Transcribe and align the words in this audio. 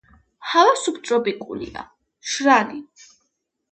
ჰავა 0.53 0.71
სუბტროპიკულია, 0.83 1.85
მშრალი. 1.99 2.81